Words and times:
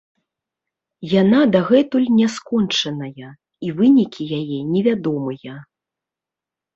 Яна 1.21 1.41
дагэтуль 1.55 2.07
не 2.19 2.27
скончаная, 2.35 3.29
і 3.67 3.69
вынікі 3.81 4.23
яе 4.39 4.57
невядомыя. 4.73 5.53